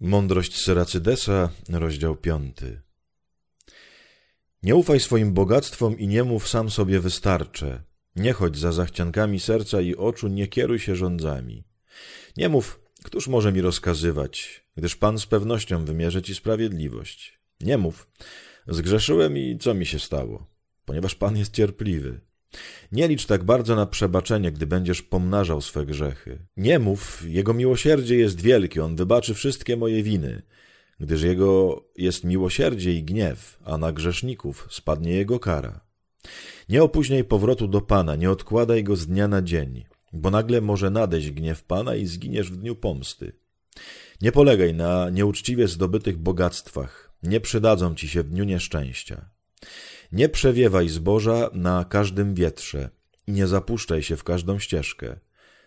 Mądrość 0.00 0.62
Syracydesa, 0.64 1.50
rozdział 1.68 2.16
piąty. 2.16 2.82
Nie 4.62 4.74
ufaj 4.74 5.00
swoim 5.00 5.32
bogactwom 5.32 5.98
i 5.98 6.08
nie 6.08 6.24
mów 6.24 6.48
sam 6.48 6.70
sobie 6.70 7.00
wystarczę. 7.00 7.82
Nie 8.16 8.32
chodź 8.32 8.58
za 8.58 8.72
zachciankami 8.72 9.40
serca 9.40 9.80
i 9.80 9.96
oczu, 9.96 10.28
nie 10.28 10.48
kieruj 10.48 10.78
się 10.78 10.96
rządzami. 10.96 11.64
Nie 12.36 12.48
mów, 12.48 12.80
któż 13.04 13.28
może 13.28 13.52
mi 13.52 13.60
rozkazywać, 13.60 14.64
gdyż 14.76 14.96
Pan 14.96 15.18
z 15.18 15.26
pewnością 15.26 15.84
wymierzy 15.84 16.22
ci 16.22 16.34
sprawiedliwość. 16.34 17.40
Nie 17.60 17.78
mów, 17.78 18.10
zgrzeszyłem 18.66 19.38
i 19.38 19.58
co 19.58 19.74
mi 19.74 19.86
się 19.86 19.98
stało, 19.98 20.46
ponieważ 20.84 21.14
Pan 21.14 21.36
jest 21.36 21.52
cierpliwy. 21.52 22.20
Nie 22.92 23.08
licz 23.08 23.26
tak 23.26 23.44
bardzo 23.44 23.76
na 23.76 23.86
przebaczenie, 23.86 24.52
gdy 24.52 24.66
będziesz 24.66 25.02
pomnażał 25.02 25.60
swe 25.60 25.86
grzechy. 25.86 26.38
Nie 26.56 26.78
mów, 26.78 27.22
Jego 27.26 27.54
miłosierdzie 27.54 28.16
jest 28.16 28.40
wielkie, 28.40 28.84
On 28.84 28.96
wybaczy 28.96 29.34
wszystkie 29.34 29.76
moje 29.76 30.02
winy, 30.02 30.42
gdyż 31.00 31.22
Jego 31.22 31.82
jest 31.96 32.24
miłosierdzie 32.24 32.92
i 32.92 33.02
gniew, 33.02 33.58
a 33.64 33.78
na 33.78 33.92
grzeszników 33.92 34.68
spadnie 34.70 35.12
Jego 35.12 35.38
kara. 35.38 35.80
Nie 36.68 36.82
opóźniaj 36.82 37.24
powrotu 37.24 37.68
do 37.68 37.80
Pana, 37.80 38.16
nie 38.16 38.30
odkładaj 38.30 38.84
go 38.84 38.96
z 38.96 39.06
dnia 39.06 39.28
na 39.28 39.42
dzień, 39.42 39.84
bo 40.12 40.30
nagle 40.30 40.60
może 40.60 40.90
nadejść 40.90 41.30
gniew 41.30 41.64
Pana 41.64 41.94
i 41.94 42.06
zginiesz 42.06 42.50
w 42.50 42.56
dniu 42.56 42.76
pomsty. 42.76 43.32
Nie 44.22 44.32
polegaj 44.32 44.74
na 44.74 45.10
nieuczciwie 45.10 45.68
zdobytych 45.68 46.16
bogactwach, 46.18 47.12
nie 47.22 47.40
przydadzą 47.40 47.94
ci 47.94 48.08
się 48.08 48.22
w 48.22 48.28
dniu 48.28 48.44
nieszczęścia. 48.44 49.30
Nie 50.14 50.28
przewiewaj 50.28 50.88
zboża 50.88 51.50
na 51.52 51.84
każdym 51.84 52.34
wietrze 52.34 52.90
i 53.26 53.32
nie 53.32 53.46
zapuszczaj 53.46 54.02
się 54.02 54.16
w 54.16 54.24
każdą 54.24 54.58
ścieżkę. 54.58 55.16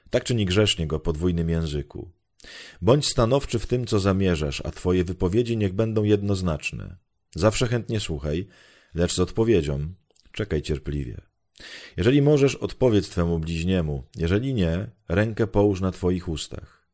Tak 0.10 0.23
czyni 0.23 0.46
grzesznie 0.46 0.88
go 0.88 1.00
podwójnym 1.00 1.50
języku. 1.50 2.12
Bądź 2.82 3.08
stanowczy 3.08 3.60
w 3.60 3.66
tym, 3.66 3.86
co 3.86 4.00
zamierzasz, 4.00 4.62
a 4.66 4.72
twoje 4.72 5.04
wypowiedzi 5.04 5.58
niech 5.58 5.73
będą 5.73 6.04
jednoznaczne. 6.04 6.96
Zawsze 7.36 7.68
chętnie 7.68 8.00
słuchaj, 8.00 8.48
lecz 8.95 9.14
z 9.14 9.20
odpowiedzią 9.20 9.94
czekaj 10.31 10.61
cierpliwie. 10.61 11.22
Jeżeli 11.98 12.22
możesz, 12.22 12.56
odpowiedz 12.56 13.09
twemu 13.09 13.39
bliźniemu, 13.39 14.04
jeżeli 14.16 14.54
nie, 14.54 14.88
rękę 15.09 15.48
połóż 15.48 15.82
na 15.82 15.92
twoich 15.92 16.30
ustach. 16.30 16.88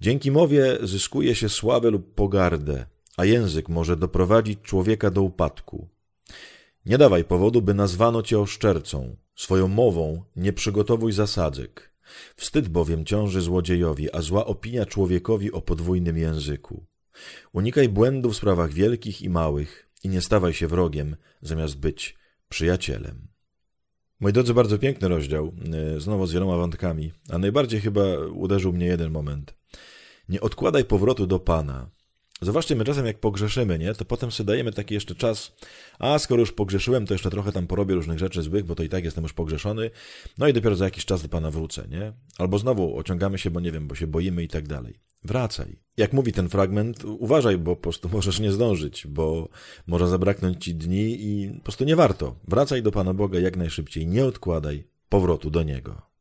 Dzięki 0.00 0.30
mowie 0.30 0.78
zyskuje 0.82 1.34
się 1.34 1.48
sławę 1.48 1.90
lub 1.90 2.14
pogardę, 2.14 2.86
a 3.16 3.24
język 3.24 3.68
może 3.68 3.96
doprowadzić 3.96 4.58
człowieka 4.62 5.10
do 5.10 5.22
upadku. 5.22 5.93
Nie 6.86 6.98
dawaj 6.98 7.24
powodu, 7.24 7.62
by 7.62 7.74
nazwano 7.74 8.22
cię 8.22 8.38
oszczercą. 8.38 9.16
Swoją 9.34 9.68
mową 9.68 10.22
nie 10.36 10.52
przygotowuj 10.52 11.12
zasadzek. 11.12 11.94
Wstyd 12.36 12.68
bowiem 12.68 13.04
ciąży 13.04 13.40
złodziejowi, 13.40 14.14
a 14.14 14.22
zła 14.22 14.46
opinia 14.46 14.86
człowiekowi 14.86 15.52
o 15.52 15.62
podwójnym 15.62 16.18
języku. 16.18 16.86
Unikaj 17.52 17.88
błędów 17.88 18.32
w 18.32 18.36
sprawach 18.36 18.72
wielkich 18.72 19.22
i 19.22 19.30
małych 19.30 19.90
i 20.04 20.08
nie 20.08 20.20
stawaj 20.20 20.54
się 20.54 20.66
wrogiem, 20.66 21.16
zamiast 21.42 21.76
być 21.78 22.16
przyjacielem. 22.48 23.28
Moi 24.20 24.32
drodzy, 24.32 24.54
bardzo 24.54 24.78
piękny 24.78 25.08
rozdział, 25.08 25.52
e, 25.96 26.00
znowu 26.00 26.26
z 26.26 26.32
wieloma 26.32 26.56
wątkami, 26.56 27.12
a 27.30 27.38
najbardziej 27.38 27.80
chyba 27.80 28.02
uderzył 28.32 28.72
mnie 28.72 28.86
jeden 28.86 29.10
moment. 29.10 29.54
Nie 30.28 30.40
odkładaj 30.40 30.84
powrotu 30.84 31.26
do 31.26 31.38
Pana. 31.38 31.90
Zobaczcie, 32.42 32.76
my 32.76 32.84
czasem 32.84 33.06
jak 33.06 33.18
pogrzeszymy, 33.18 33.78
nie, 33.78 33.94
to 33.94 34.04
potem 34.04 34.32
sobie 34.32 34.46
dajemy 34.46 34.72
taki 34.72 34.94
jeszcze 34.94 35.14
czas, 35.14 35.52
a 35.98 36.18
skoro 36.18 36.40
już 36.40 36.52
pogrzeszyłem, 36.52 37.06
to 37.06 37.14
jeszcze 37.14 37.30
trochę 37.30 37.52
tam 37.52 37.66
porobię 37.66 37.94
różnych 37.94 38.18
rzeczy 38.18 38.42
złych, 38.42 38.64
bo 38.64 38.74
to 38.74 38.82
i 38.82 38.88
tak 38.88 39.04
jestem 39.04 39.24
już 39.24 39.32
pogrzeszony, 39.32 39.90
no 40.38 40.48
i 40.48 40.52
dopiero 40.52 40.76
za 40.76 40.84
jakiś 40.84 41.04
czas 41.04 41.22
do 41.22 41.28
Pana 41.28 41.50
wrócę, 41.50 41.88
nie? 41.88 42.12
Albo 42.38 42.58
znowu 42.58 42.98
ociągamy 42.98 43.38
się, 43.38 43.50
bo 43.50 43.60
nie 43.60 43.72
wiem, 43.72 43.88
bo 43.88 43.94
się 43.94 44.06
boimy 44.06 44.42
i 44.42 44.48
tak 44.48 44.68
dalej. 44.68 44.94
Wracaj. 45.24 45.76
Jak 45.96 46.12
mówi 46.12 46.32
ten 46.32 46.48
fragment, 46.48 47.04
uważaj, 47.04 47.58
bo 47.58 47.76
po 47.76 47.82
prostu 47.82 48.08
możesz 48.16 48.40
nie 48.40 48.52
zdążyć, 48.52 49.06
bo 49.06 49.48
może 49.86 50.08
zabraknąć 50.08 50.64
Ci 50.64 50.74
dni 50.74 51.16
i 51.20 51.54
po 51.58 51.62
prostu 51.62 51.84
nie 51.84 51.96
warto. 51.96 52.36
Wracaj 52.48 52.82
do 52.82 52.92
Pana 52.92 53.14
Boga 53.14 53.40
jak 53.40 53.56
najszybciej, 53.56 54.06
nie 54.06 54.24
odkładaj 54.24 54.84
powrotu 55.08 55.50
do 55.50 55.62
Niego. 55.62 56.13